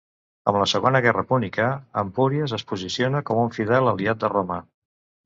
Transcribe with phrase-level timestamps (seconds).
[0.51, 1.67] Amb la Segona Guerra púnica,
[2.03, 4.59] Empúries es posiciona com un fidel aliat de Roma.